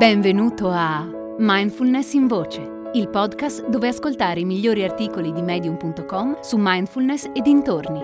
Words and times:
Benvenuto 0.00 0.70
a 0.70 1.06
Mindfulness 1.36 2.14
in 2.14 2.26
Voce, 2.26 2.90
il 2.94 3.10
podcast 3.10 3.68
dove 3.68 3.88
ascoltare 3.88 4.40
i 4.40 4.46
migliori 4.46 4.82
articoli 4.82 5.30
di 5.30 5.42
medium.com 5.42 6.40
su 6.40 6.56
mindfulness 6.58 7.30
e 7.34 7.42
dintorni. 7.42 8.00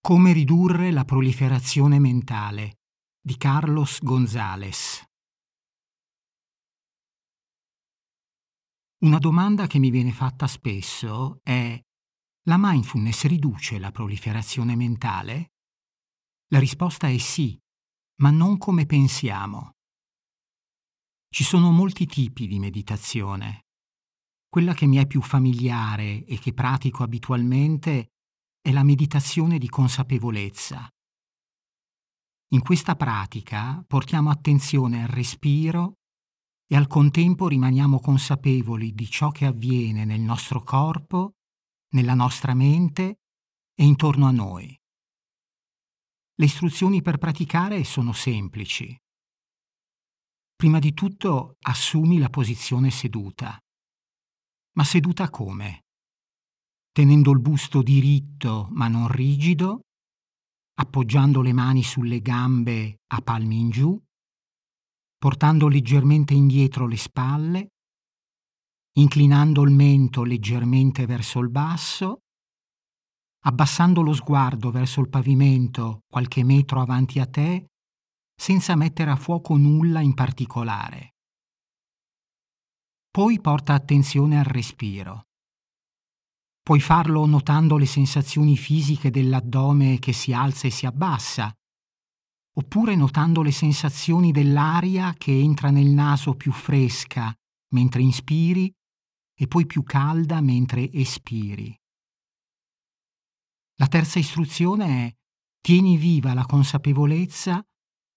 Come 0.00 0.32
ridurre 0.32 0.92
la 0.92 1.02
proliferazione 1.02 1.98
mentale 1.98 2.76
di 3.20 3.36
Carlos 3.36 3.98
González. 4.00 5.02
Una 9.00 9.18
domanda 9.18 9.66
che 9.66 9.80
mi 9.80 9.90
viene 9.90 10.12
fatta 10.12 10.46
spesso 10.46 11.40
è 11.42 11.76
la 12.44 12.56
mindfulness 12.58 13.26
riduce 13.26 13.78
la 13.78 13.90
proliferazione 13.90 14.74
mentale? 14.74 15.52
La 16.48 16.58
risposta 16.58 17.06
è 17.06 17.18
sì, 17.18 17.58
ma 18.22 18.30
non 18.30 18.56
come 18.56 18.86
pensiamo. 18.86 19.72
Ci 21.28 21.44
sono 21.44 21.70
molti 21.70 22.06
tipi 22.06 22.46
di 22.46 22.58
meditazione. 22.58 23.66
Quella 24.48 24.72
che 24.72 24.86
mi 24.86 24.96
è 24.96 25.06
più 25.06 25.20
familiare 25.20 26.24
e 26.24 26.38
che 26.38 26.54
pratico 26.54 27.02
abitualmente 27.02 28.08
è 28.60 28.72
la 28.72 28.82
meditazione 28.82 29.58
di 29.58 29.68
consapevolezza. 29.68 30.88
In 32.52 32.62
questa 32.62 32.96
pratica 32.96 33.84
portiamo 33.86 34.30
attenzione 34.30 35.02
al 35.02 35.08
respiro 35.08 35.98
e 36.66 36.74
al 36.74 36.86
contempo 36.86 37.48
rimaniamo 37.48 38.00
consapevoli 38.00 38.94
di 38.94 39.08
ciò 39.08 39.30
che 39.30 39.44
avviene 39.44 40.04
nel 40.04 40.20
nostro 40.20 40.62
corpo 40.62 41.34
nella 41.90 42.14
nostra 42.14 42.54
mente 42.54 43.20
e 43.74 43.84
intorno 43.84 44.26
a 44.26 44.30
noi. 44.30 44.78
Le 46.34 46.44
istruzioni 46.44 47.02
per 47.02 47.18
praticare 47.18 47.84
sono 47.84 48.12
semplici. 48.12 48.96
Prima 50.54 50.78
di 50.78 50.92
tutto 50.92 51.56
assumi 51.60 52.18
la 52.18 52.28
posizione 52.28 52.90
seduta. 52.90 53.58
Ma 54.76 54.84
seduta 54.84 55.30
come? 55.30 55.84
Tenendo 56.92 57.30
il 57.32 57.40
busto 57.40 57.82
diritto 57.82 58.68
ma 58.70 58.88
non 58.88 59.08
rigido, 59.08 59.82
appoggiando 60.74 61.42
le 61.42 61.52
mani 61.52 61.82
sulle 61.82 62.20
gambe 62.20 63.00
a 63.08 63.20
palmi 63.20 63.58
in 63.58 63.70
giù, 63.70 64.02
portando 65.18 65.68
leggermente 65.68 66.34
indietro 66.34 66.86
le 66.86 66.96
spalle, 66.96 67.68
inclinando 68.94 69.62
il 69.62 69.70
mento 69.70 70.24
leggermente 70.24 71.06
verso 71.06 71.38
il 71.40 71.50
basso, 71.50 72.22
abbassando 73.44 74.02
lo 74.02 74.12
sguardo 74.12 74.70
verso 74.70 75.00
il 75.00 75.08
pavimento 75.08 76.00
qualche 76.08 76.44
metro 76.44 76.80
avanti 76.80 77.20
a 77.20 77.26
te, 77.26 77.66
senza 78.34 78.74
mettere 78.74 79.10
a 79.10 79.16
fuoco 79.16 79.56
nulla 79.56 80.00
in 80.00 80.14
particolare. 80.14 81.14
Poi 83.10 83.40
porta 83.40 83.74
attenzione 83.74 84.38
al 84.38 84.44
respiro. 84.44 85.26
Puoi 86.62 86.80
farlo 86.80 87.26
notando 87.26 87.76
le 87.76 87.86
sensazioni 87.86 88.56
fisiche 88.56 89.10
dell'addome 89.10 89.98
che 89.98 90.12
si 90.12 90.32
alza 90.32 90.66
e 90.66 90.70
si 90.70 90.86
abbassa, 90.86 91.52
oppure 92.56 92.94
notando 92.94 93.42
le 93.42 93.50
sensazioni 93.50 94.30
dell'aria 94.30 95.14
che 95.14 95.32
entra 95.32 95.70
nel 95.70 95.88
naso 95.88 96.34
più 96.34 96.52
fresca 96.52 97.34
mentre 97.72 98.02
inspiri 98.02 98.72
e 99.40 99.48
poi 99.48 99.64
più 99.64 99.82
calda 99.82 100.42
mentre 100.42 100.92
espiri. 100.92 101.74
La 103.76 103.86
terza 103.86 104.18
istruzione 104.18 105.06
è 105.06 105.14
tieni 105.62 105.96
viva 105.96 106.34
la 106.34 106.44
consapevolezza 106.44 107.64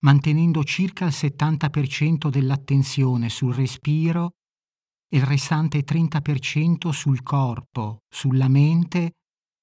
mantenendo 0.00 0.64
circa 0.64 1.04
il 1.04 1.12
70% 1.12 2.28
dell'attenzione 2.28 3.28
sul 3.28 3.54
respiro 3.54 4.32
e 5.08 5.18
il 5.18 5.22
restante 5.22 5.84
30% 5.84 6.88
sul 6.90 7.22
corpo, 7.22 7.98
sulla 8.08 8.48
mente 8.48 9.12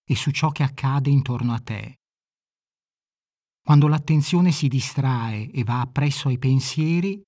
e 0.07 0.15
su 0.15 0.31
ciò 0.31 0.51
che 0.51 0.63
accade 0.63 1.09
intorno 1.09 1.53
a 1.53 1.59
te. 1.59 1.97
Quando 3.61 3.89
l'attenzione 3.89 4.53
si 4.53 4.69
distrae 4.69 5.51
e 5.51 5.65
va 5.65 5.81
appresso 5.81 6.29
ai 6.29 6.39
pensieri, 6.39 7.21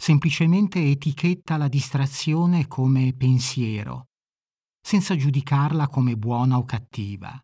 semplicemente 0.00 0.82
etichetta 0.82 1.58
la 1.58 1.68
distrazione 1.68 2.66
come 2.66 3.12
pensiero, 3.12 4.06
senza 4.80 5.14
giudicarla 5.14 5.88
come 5.88 6.16
buona 6.16 6.56
o 6.56 6.64
cattiva, 6.64 7.38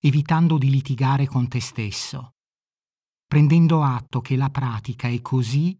evitando 0.00 0.58
di 0.58 0.68
litigare 0.68 1.28
con 1.28 1.46
te 1.46 1.60
stesso, 1.60 2.32
prendendo 3.28 3.84
atto 3.84 4.20
che 4.20 4.34
la 4.34 4.50
pratica 4.50 5.06
è 5.06 5.20
così 5.20 5.78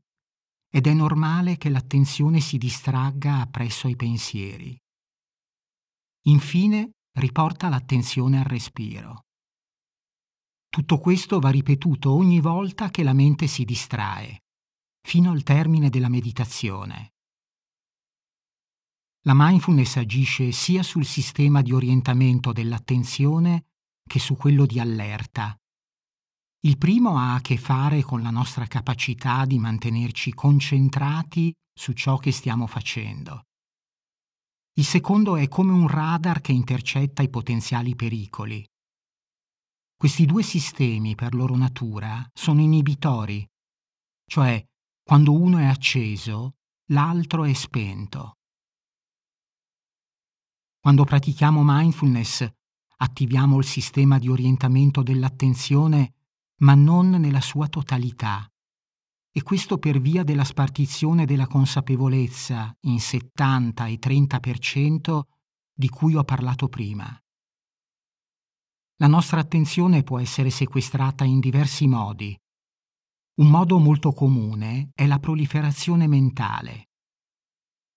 ed 0.72 0.86
è 0.86 0.92
normale 0.92 1.56
che 1.56 1.68
l'attenzione 1.68 2.38
si 2.38 2.58
distragga 2.58 3.40
appresso 3.40 3.88
ai 3.88 3.96
pensieri. 3.96 4.78
Infine, 6.26 6.92
riporta 7.18 7.68
l'attenzione 7.68 8.38
al 8.38 8.44
respiro. 8.44 9.24
Tutto 10.68 10.98
questo 10.98 11.40
va 11.40 11.50
ripetuto 11.50 12.12
ogni 12.12 12.38
volta 12.38 12.88
che 12.88 13.02
la 13.02 13.14
mente 13.14 13.48
si 13.48 13.64
distrae 13.64 14.42
fino 15.06 15.30
al 15.30 15.44
termine 15.44 15.88
della 15.88 16.08
meditazione. 16.08 17.12
La 19.22 19.34
mindfulness 19.36 19.96
agisce 19.98 20.50
sia 20.50 20.82
sul 20.82 21.04
sistema 21.04 21.62
di 21.62 21.72
orientamento 21.72 22.52
dell'attenzione 22.52 23.66
che 24.04 24.18
su 24.18 24.36
quello 24.36 24.66
di 24.66 24.80
allerta. 24.80 25.56
Il 26.64 26.76
primo 26.76 27.18
ha 27.18 27.34
a 27.34 27.40
che 27.40 27.56
fare 27.56 28.02
con 28.02 28.20
la 28.20 28.30
nostra 28.30 28.66
capacità 28.66 29.44
di 29.44 29.60
mantenerci 29.60 30.34
concentrati 30.34 31.54
su 31.72 31.92
ciò 31.92 32.16
che 32.16 32.32
stiamo 32.32 32.66
facendo. 32.66 33.44
Il 34.74 34.84
secondo 34.84 35.36
è 35.36 35.46
come 35.46 35.70
un 35.70 35.86
radar 35.86 36.40
che 36.40 36.50
intercetta 36.50 37.22
i 37.22 37.30
potenziali 37.30 37.94
pericoli. 37.94 38.66
Questi 39.96 40.26
due 40.26 40.42
sistemi, 40.42 41.14
per 41.14 41.32
loro 41.32 41.56
natura, 41.56 42.28
sono 42.34 42.60
inibitori, 42.60 43.46
cioè 44.28 44.62
quando 45.06 45.34
uno 45.34 45.58
è 45.58 45.64
acceso, 45.66 46.56
l'altro 46.86 47.44
è 47.44 47.52
spento. 47.52 48.38
Quando 50.80 51.04
pratichiamo 51.04 51.62
mindfulness, 51.64 52.44
attiviamo 52.96 53.56
il 53.58 53.64
sistema 53.64 54.18
di 54.18 54.28
orientamento 54.28 55.04
dell'attenzione, 55.04 56.14
ma 56.62 56.74
non 56.74 57.10
nella 57.10 57.40
sua 57.40 57.68
totalità. 57.68 58.50
E 59.30 59.42
questo 59.44 59.78
per 59.78 60.00
via 60.00 60.24
della 60.24 60.42
spartizione 60.42 61.24
della 61.24 61.46
consapevolezza 61.46 62.76
in 62.80 62.98
70 62.98 63.86
e 63.86 64.00
30% 64.00 65.20
di 65.72 65.88
cui 65.88 66.16
ho 66.16 66.24
parlato 66.24 66.66
prima. 66.66 67.16
La 68.96 69.06
nostra 69.06 69.38
attenzione 69.38 70.02
può 70.02 70.18
essere 70.18 70.50
sequestrata 70.50 71.22
in 71.22 71.38
diversi 71.38 71.86
modi, 71.86 72.36
un 73.38 73.50
modo 73.50 73.78
molto 73.78 74.12
comune 74.12 74.92
è 74.94 75.06
la 75.06 75.18
proliferazione 75.18 76.06
mentale. 76.06 76.88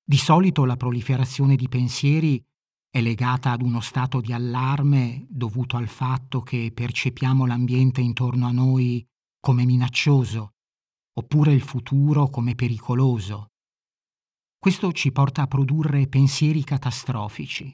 Di 0.03 0.17
solito 0.17 0.65
la 0.65 0.75
proliferazione 0.75 1.55
di 1.55 1.69
pensieri 1.69 2.43
è 2.89 2.99
legata 2.99 3.51
ad 3.51 3.61
uno 3.61 3.79
stato 3.79 4.19
di 4.19 4.33
allarme 4.33 5.25
dovuto 5.29 5.77
al 5.77 5.87
fatto 5.87 6.41
che 6.41 6.71
percepiamo 6.73 7.45
l'ambiente 7.45 8.01
intorno 8.01 8.47
a 8.47 8.51
noi 8.51 9.05
come 9.39 9.63
minaccioso, 9.63 10.55
oppure 11.13 11.53
il 11.53 11.61
futuro 11.61 12.27
come 12.27 12.55
pericoloso. 12.55 13.51
Questo 14.57 14.91
ci 14.91 15.13
porta 15.13 15.43
a 15.43 15.47
produrre 15.47 16.07
pensieri 16.07 16.65
catastrofici. 16.65 17.73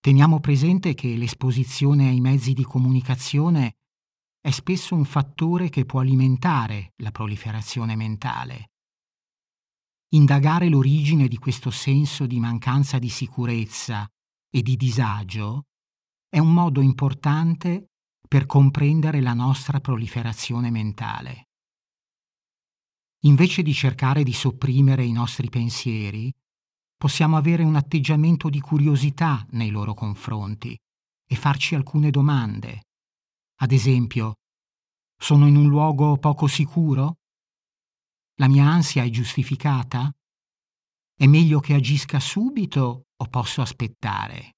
Teniamo 0.00 0.40
presente 0.40 0.94
che 0.94 1.14
l'esposizione 1.16 2.08
ai 2.08 2.20
mezzi 2.20 2.54
di 2.54 2.62
comunicazione 2.62 3.74
è 4.40 4.50
spesso 4.50 4.94
un 4.94 5.04
fattore 5.04 5.68
che 5.68 5.84
può 5.84 6.00
alimentare 6.00 6.92
la 6.96 7.10
proliferazione 7.10 7.94
mentale. 7.94 8.70
Indagare 10.12 10.68
l'origine 10.68 11.28
di 11.28 11.36
questo 11.36 11.70
senso 11.70 12.26
di 12.26 12.40
mancanza 12.40 12.98
di 12.98 13.10
sicurezza 13.10 14.08
e 14.50 14.62
di 14.62 14.76
disagio 14.76 15.66
è 16.28 16.38
un 16.38 16.52
modo 16.52 16.80
importante 16.80 17.90
per 18.26 18.46
comprendere 18.46 19.20
la 19.20 19.34
nostra 19.34 19.80
proliferazione 19.80 20.70
mentale. 20.70 21.48
Invece 23.24 23.62
di 23.62 23.74
cercare 23.74 24.22
di 24.22 24.32
sopprimere 24.32 25.04
i 25.04 25.12
nostri 25.12 25.50
pensieri, 25.50 26.32
possiamo 26.96 27.36
avere 27.36 27.62
un 27.62 27.76
atteggiamento 27.76 28.48
di 28.48 28.60
curiosità 28.60 29.46
nei 29.50 29.70
loro 29.70 29.92
confronti 29.92 30.76
e 31.26 31.36
farci 31.36 31.74
alcune 31.74 32.10
domande. 32.10 32.82
Ad 33.62 33.72
esempio, 33.72 34.36
sono 35.16 35.46
in 35.46 35.56
un 35.56 35.68
luogo 35.68 36.16
poco 36.16 36.46
sicuro? 36.46 37.18
La 38.36 38.48
mia 38.48 38.64
ansia 38.64 39.04
è 39.04 39.10
giustificata? 39.10 40.10
È 41.14 41.26
meglio 41.26 41.60
che 41.60 41.74
agisca 41.74 42.18
subito 42.20 43.08
o 43.14 43.26
posso 43.26 43.60
aspettare? 43.60 44.54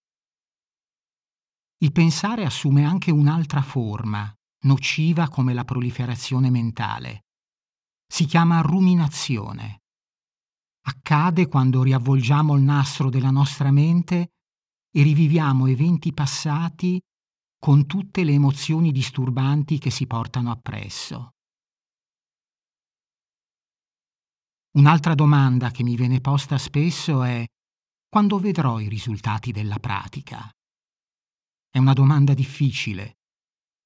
il 1.83 1.91
pensare 1.91 2.45
assume 2.45 2.85
anche 2.85 3.11
un'altra 3.11 3.61
forma, 3.61 4.33
nociva 4.67 5.29
come 5.29 5.53
la 5.53 5.65
proliferazione 5.65 6.49
mentale. 6.49 7.25
Si 8.07 8.25
chiama 8.25 8.61
ruminazione. 8.61 9.83
Accade 10.83 11.49
quando 11.49 11.83
riavvolgiamo 11.83 12.55
il 12.55 12.63
nastro 12.63 13.11
della 13.11 13.31
nostra 13.31 13.73
mente 13.73 14.31
e 14.93 15.03
riviviamo 15.03 15.67
eventi 15.67 16.13
passati 16.13 17.03
con 17.63 17.87
tutte 17.87 18.25
le 18.25 18.33
emozioni 18.33 18.91
disturbanti 18.91 19.79
che 19.79 19.91
si 19.91 20.09
portano 20.09 20.51
appresso. 20.51 21.31
Un'altra 24.73 25.15
domanda 25.15 25.71
che 25.71 25.85
mi 25.85 25.95
viene 25.95 26.21
posta 26.21 26.59
spesso 26.59 27.23
è 27.23 27.47
quando 28.09 28.41
vedrò 28.41 28.81
i 28.81 28.89
risultati 28.89 29.53
della 29.53 29.79
pratica? 29.79 30.51
È 31.71 31.79
una 31.79 31.93
domanda 31.93 32.35
difficile. 32.35 33.19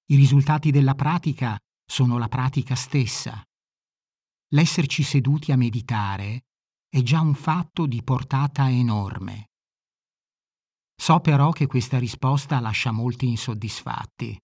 I 0.06 0.16
risultati 0.16 0.70
della 0.70 0.94
pratica 0.94 1.58
sono 1.84 2.16
la 2.16 2.28
pratica 2.28 2.74
stessa. 2.74 3.42
L'esserci 4.54 5.02
seduti 5.02 5.52
a 5.52 5.56
meditare 5.58 6.46
è 6.88 7.02
già 7.02 7.20
un 7.20 7.34
fatto 7.34 7.84
di 7.84 8.02
portata 8.02 8.70
enorme. 8.70 9.50
So 10.96 11.20
però 11.20 11.50
che 11.50 11.66
questa 11.66 11.98
risposta 11.98 12.58
lascia 12.58 12.90
molti 12.90 13.28
insoddisfatti. 13.28 14.36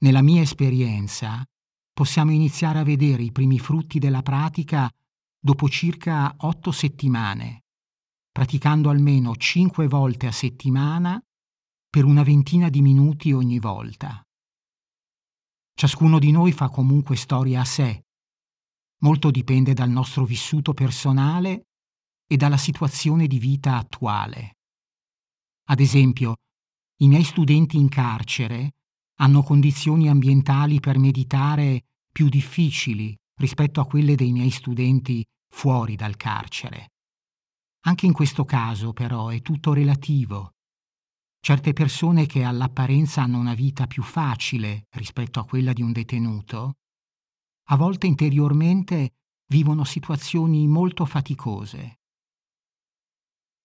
Nella 0.00 0.22
mia 0.22 0.40
esperienza 0.40 1.44
possiamo 1.92 2.30
iniziare 2.30 2.78
a 2.78 2.84
vedere 2.84 3.24
i 3.24 3.32
primi 3.32 3.58
frutti 3.58 3.98
della 3.98 4.22
pratica 4.22 4.88
dopo 5.40 5.68
circa 5.68 6.34
otto 6.38 6.70
settimane, 6.70 7.64
praticando 8.30 8.88
almeno 8.88 9.34
cinque 9.34 9.88
volte 9.88 10.28
a 10.28 10.32
settimana 10.32 11.20
per 11.90 12.04
una 12.04 12.22
ventina 12.22 12.68
di 12.68 12.80
minuti 12.80 13.32
ogni 13.32 13.58
volta. 13.58 14.22
Ciascuno 15.74 16.18
di 16.18 16.30
noi 16.30 16.52
fa 16.52 16.68
comunque 16.68 17.16
storia 17.16 17.60
a 17.60 17.64
sé. 17.64 18.04
Molto 19.00 19.30
dipende 19.30 19.74
dal 19.74 19.90
nostro 19.90 20.24
vissuto 20.24 20.74
personale 20.74 21.66
e 22.26 22.36
dalla 22.36 22.56
situazione 22.56 23.26
di 23.26 23.38
vita 23.38 23.76
attuale. 23.76 24.57
Ad 25.70 25.80
esempio, 25.80 26.36
i 27.00 27.08
miei 27.08 27.24
studenti 27.24 27.76
in 27.76 27.88
carcere 27.88 28.72
hanno 29.20 29.42
condizioni 29.42 30.08
ambientali 30.08 30.80
per 30.80 30.98
meditare 30.98 31.84
più 32.10 32.28
difficili 32.28 33.16
rispetto 33.40 33.80
a 33.80 33.86
quelle 33.86 34.14
dei 34.14 34.32
miei 34.32 34.50
studenti 34.50 35.24
fuori 35.48 35.96
dal 35.96 36.16
carcere. 36.16 36.88
Anche 37.86 38.06
in 38.06 38.12
questo 38.12 38.44
caso, 38.44 38.92
però, 38.92 39.28
è 39.28 39.40
tutto 39.40 39.72
relativo 39.72 40.52
Certe 41.40 41.72
persone 41.72 42.26
che 42.26 42.42
all'apparenza 42.42 43.22
hanno 43.22 43.38
una 43.38 43.54
vita 43.54 43.86
più 43.86 44.02
facile 44.02 44.86
rispetto 44.90 45.40
a 45.40 45.44
quella 45.44 45.72
di 45.72 45.82
un 45.82 45.92
detenuto, 45.92 46.74
a 47.70 47.76
volte 47.76 48.06
interiormente 48.06 49.12
vivono 49.46 49.84
situazioni 49.84 50.66
molto 50.66 51.06
faticose. 51.06 51.97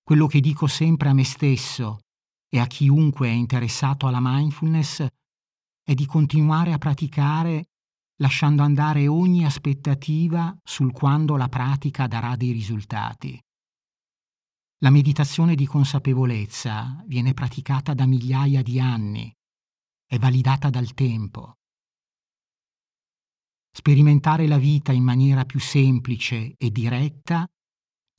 Quello 0.04 0.28
che 0.28 0.42
dico 0.42 0.68
sempre 0.68 1.08
a 1.08 1.14
me 1.14 1.24
stesso 1.24 2.00
e 2.50 2.60
a 2.60 2.68
chiunque 2.68 3.30
è 3.30 3.32
interessato 3.32 4.06
alla 4.06 4.20
mindfulness 4.22 5.06
è 5.82 5.94
di 5.94 6.06
continuare 6.06 6.74
a 6.74 6.78
praticare 6.78 7.70
lasciando 8.18 8.64
andare 8.64 9.08
ogni 9.08 9.46
aspettativa 9.46 10.56
sul 10.62 10.92
quando 10.92 11.38
la 11.38 11.48
pratica 11.48 12.06
darà 12.08 12.36
dei 12.36 12.52
risultati. 12.52 13.40
La 14.80 14.90
meditazione 14.90 15.56
di 15.56 15.66
consapevolezza 15.66 17.02
viene 17.08 17.34
praticata 17.34 17.94
da 17.94 18.06
migliaia 18.06 18.62
di 18.62 18.80
anni, 18.82 19.34
è 20.06 20.18
validata 20.20 20.70
dal 20.70 20.94
tempo. 20.94 21.54
Sperimentare 23.72 24.48
la 24.48 24.58
vita 24.58 24.92
in 24.92 25.04
maniera 25.04 25.46
più 25.46 25.60
semplice 25.60 26.56
e 26.58 26.70
diretta 26.72 27.48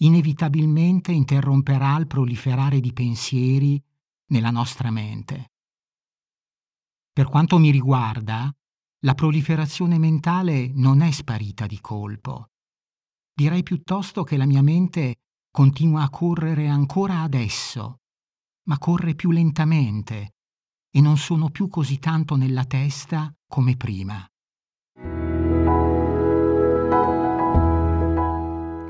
inevitabilmente 0.04 1.12
interromperà 1.12 1.96
il 1.96 2.06
proliferare 2.06 2.80
di 2.80 2.92
pensieri 2.92 3.82
nella 4.26 4.50
nostra 4.50 4.90
mente. 4.90 5.52
Per 7.12 7.28
quanto 7.28 7.58
mi 7.58 7.70
riguarda, 7.70 8.52
la 9.04 9.14
proliferazione 9.14 9.98
mentale 9.98 10.68
non 10.74 11.00
è 11.00 11.10
sparita 11.10 11.66
di 11.66 11.80
colpo. 11.80 12.48
Direi 13.32 13.62
piuttosto 13.62 14.24
che 14.24 14.36
la 14.36 14.46
mia 14.46 14.62
mente 14.62 15.16
continua 15.50 16.02
a 16.02 16.10
correre 16.10 16.68
ancora 16.68 17.20
adesso, 17.20 18.00
ma 18.66 18.78
corre 18.78 19.14
più 19.14 19.30
lentamente 19.30 20.34
e 20.90 21.00
non 21.00 21.16
sono 21.18 21.50
più 21.50 21.68
così 21.68 21.98
tanto 21.98 22.36
nella 22.36 22.64
testa 22.64 23.32
come 23.46 23.76
prima. 23.76 24.26